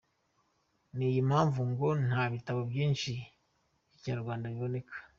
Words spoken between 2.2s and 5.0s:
bitabo byinshi by’ikinyarwanda biboneka.